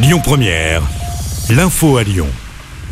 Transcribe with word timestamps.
Lyon 0.00 0.20
Première, 0.22 0.80
l'info 1.50 1.96
à 1.96 2.04
Lyon. 2.04 2.28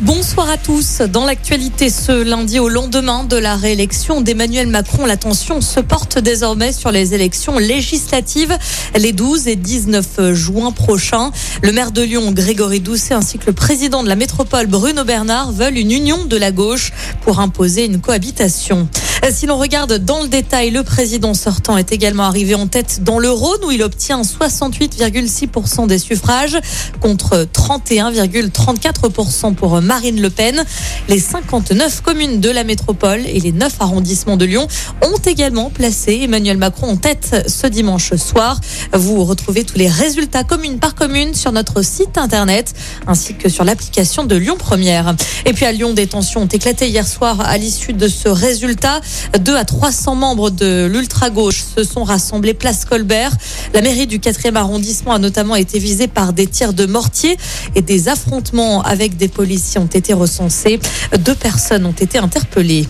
Bonsoir 0.01 0.49
à 0.49 0.57
tous. 0.57 0.99
Dans 0.99 1.25
l'actualité 1.25 1.89
ce 1.89 2.11
lundi 2.11 2.59
au 2.59 2.67
lendemain 2.67 3.23
de 3.23 3.37
la 3.37 3.55
réélection 3.55 4.19
d'Emmanuel 4.19 4.67
Macron, 4.67 5.05
l'attention 5.05 5.61
se 5.61 5.79
porte 5.79 6.19
désormais 6.19 6.73
sur 6.73 6.91
les 6.91 7.13
élections 7.13 7.59
législatives 7.59 8.55
les 8.95 9.13
12 9.13 9.47
et 9.47 9.55
19 9.55 10.33
juin 10.33 10.71
prochains. 10.73 11.31
Le 11.63 11.71
maire 11.71 11.91
de 11.91 12.01
Lyon, 12.01 12.33
Grégory 12.33 12.81
Doucet, 12.81 13.13
ainsi 13.13 13.37
que 13.37 13.45
le 13.47 13.53
président 13.53 14.03
de 14.03 14.09
la 14.09 14.17
métropole, 14.17 14.67
Bruno 14.67 15.05
Bernard, 15.05 15.53
veulent 15.53 15.77
une 15.77 15.91
union 15.91 16.25
de 16.25 16.35
la 16.35 16.51
gauche 16.51 16.91
pour 17.21 17.39
imposer 17.39 17.85
une 17.85 18.01
cohabitation. 18.01 18.89
Si 19.31 19.45
l'on 19.45 19.57
regarde 19.57 19.97
dans 19.97 20.21
le 20.21 20.29
détail, 20.29 20.69
le 20.69 20.83
président 20.83 21.33
sortant 21.33 21.77
est 21.77 21.91
également 21.91 22.23
arrivé 22.23 22.55
en 22.55 22.67
tête 22.67 23.03
dans 23.03 23.19
le 23.19 23.29
Rhône 23.29 23.59
où 23.65 23.71
il 23.71 23.83
obtient 23.83 24.21
68,6% 24.21 25.85
des 25.85 25.99
suffrages 25.99 26.57
contre 27.01 27.45
31,34% 27.53 29.53
pour 29.53 29.81
Marine 29.81 30.21
Le 30.21 30.29
Pen. 30.29 30.63
Les 31.09 31.19
59 31.19 32.01
communes 32.01 32.39
de 32.39 32.49
la 32.49 32.63
métropole 32.63 33.19
et 33.25 33.41
les 33.41 33.51
9 33.51 33.73
arrondissements 33.81 34.37
de 34.37 34.45
Lyon 34.45 34.65
ont 35.01 35.19
également 35.25 35.71
placé 35.71 36.21
Emmanuel 36.23 36.57
Macron 36.57 36.91
en 36.91 36.95
tête 36.95 37.35
ce 37.47 37.67
dimanche 37.67 38.15
soir. 38.15 38.61
Vous 38.93 39.25
retrouvez 39.25 39.65
tous 39.65 39.77
les 39.77 39.89
résultats 39.89 40.45
commune 40.45 40.79
par 40.79 40.95
commune 40.95 41.33
sur 41.33 41.51
notre 41.51 41.81
site 41.81 42.17
internet 42.17 42.73
ainsi 43.07 43.35
que 43.35 43.49
sur 43.49 43.65
l'application 43.65 44.23
de 44.23 44.37
Lyon 44.37 44.55
Première. 44.57 45.15
Et 45.45 45.51
puis 45.51 45.65
à 45.65 45.73
Lyon, 45.73 45.93
des 45.93 46.07
tensions 46.07 46.43
ont 46.43 46.47
éclaté 46.47 46.87
hier 46.87 47.05
soir 47.05 47.41
à 47.41 47.57
l'issue 47.57 47.93
de 47.93 48.07
ce 48.07 48.29
résultat. 48.29 49.01
2 49.39 49.55
à 49.55 49.65
300 49.65 50.15
membres 50.15 50.49
de 50.49 50.89
l'ultra-gauche 50.91 51.63
se 51.75 51.83
sont 51.83 52.03
rassemblés 52.03 52.53
place 52.53 52.85
Colbert. 52.85 53.31
La 53.73 53.81
mairie 53.81 54.07
du 54.07 54.19
4e 54.19 54.55
arrondissement 54.55 55.13
a 55.13 55.19
notamment 55.19 55.55
été 55.55 55.79
visée 55.79 56.07
par 56.07 56.33
des 56.33 56.47
tirs 56.47 56.73
de 56.73 56.85
mortier 56.85 57.37
et 57.75 57.81
des 57.81 58.09
affrontements 58.09 58.81
avec 58.81 59.17
des 59.17 59.27
policiers 59.27 59.79
ont 59.79 59.85
été 59.85 60.13
recensés. 60.13 60.79
Deux 61.19 61.35
personnes 61.35 61.85
ont 61.85 61.91
été 61.91 62.17
interpellées. 62.17 62.87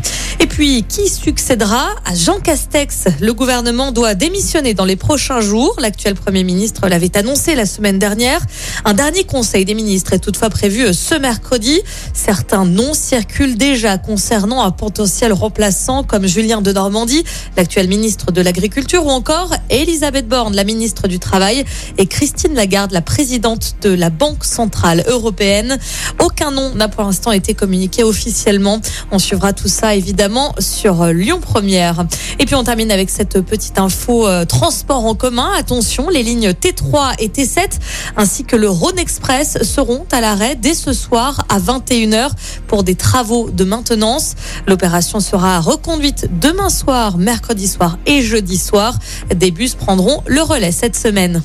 Puis, 0.57 0.83
qui 0.89 1.07
succédera 1.07 1.89
à 2.03 2.15
Jean 2.15 2.39
Castex? 2.39 3.03
Le 3.21 3.31
gouvernement 3.35 3.91
doit 3.91 4.15
démissionner 4.15 4.73
dans 4.73 4.85
les 4.85 4.95
prochains 4.95 5.39
jours. 5.39 5.75
L'actuel 5.79 6.15
Premier 6.15 6.43
ministre 6.43 6.87
l'avait 6.87 7.15
annoncé 7.15 7.53
la 7.53 7.67
semaine 7.67 7.99
dernière. 7.99 8.41
Un 8.83 8.95
dernier 8.95 9.23
conseil 9.23 9.65
des 9.65 9.75
ministres 9.75 10.13
est 10.13 10.19
toutefois 10.19 10.49
prévu 10.49 10.95
ce 10.95 11.13
mercredi. 11.13 11.79
Certains 12.11 12.65
noms 12.65 12.95
circulent 12.95 13.55
déjà 13.55 13.99
concernant 13.99 14.63
un 14.63 14.71
potentiel 14.71 15.31
remplaçant 15.31 16.01
comme 16.01 16.25
Julien 16.25 16.63
de 16.63 16.71
Normandie, 16.71 17.23
l'actuel 17.55 17.87
ministre 17.87 18.31
de 18.31 18.41
l'Agriculture, 18.41 19.05
ou 19.05 19.11
encore 19.11 19.53
Elisabeth 19.69 20.27
Borne, 20.27 20.55
la 20.55 20.63
ministre 20.63 21.07
du 21.07 21.19
Travail, 21.19 21.65
et 21.99 22.07
Christine 22.07 22.55
Lagarde, 22.55 22.93
la 22.93 23.03
présidente 23.03 23.75
de 23.83 23.91
la 23.91 24.09
Banque 24.09 24.43
Centrale 24.43 25.03
Européenne. 25.07 25.77
Aucun 26.19 26.49
nom 26.49 26.73
n'a 26.73 26.87
pour 26.87 27.03
l'instant 27.03 27.31
été 27.31 27.53
communiqué 27.53 28.03
officiellement. 28.03 28.81
On 29.11 29.19
suivra 29.19 29.53
tout 29.53 29.67
ça 29.67 29.93
évidemment 29.93 30.46
sur 30.59 31.05
Lyon 31.07 31.39
Première. 31.41 32.05
Et 32.39 32.45
puis 32.45 32.55
on 32.55 32.63
termine 32.63 32.91
avec 32.91 33.09
cette 33.09 33.41
petite 33.41 33.79
info 33.79 34.27
euh, 34.27 34.45
transport 34.45 35.05
en 35.05 35.15
commun. 35.15 35.51
Attention, 35.57 36.09
les 36.09 36.23
lignes 36.23 36.49
T3 36.49 37.15
et 37.19 37.27
T7 37.27 37.79
ainsi 38.15 38.43
que 38.43 38.55
le 38.55 38.69
Rhône 38.69 38.99
Express 38.99 39.63
seront 39.63 40.05
à 40.11 40.21
l'arrêt 40.21 40.55
dès 40.55 40.73
ce 40.73 40.93
soir 40.93 41.45
à 41.49 41.59
21h 41.59 42.31
pour 42.67 42.83
des 42.83 42.95
travaux 42.95 43.49
de 43.49 43.63
maintenance. 43.63 44.35
L'opération 44.67 45.19
sera 45.19 45.59
reconduite 45.59 46.29
demain 46.39 46.69
soir, 46.69 47.17
mercredi 47.17 47.67
soir 47.67 47.97
et 48.05 48.21
jeudi 48.21 48.57
soir. 48.57 48.97
Des 49.35 49.51
bus 49.51 49.75
prendront 49.75 50.23
le 50.27 50.41
relais 50.41 50.71
cette 50.71 50.95
semaine. 50.95 51.41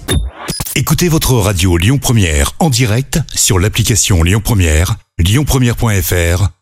Écoutez 0.74 1.08
votre 1.08 1.34
radio 1.34 1.76
Lyon 1.76 1.98
Première 1.98 2.52
en 2.58 2.70
direct 2.70 3.20
sur 3.34 3.58
l'application 3.58 4.22
Lyon 4.22 4.40
Première, 4.42 4.96
lyonpremière.fr 5.18 6.61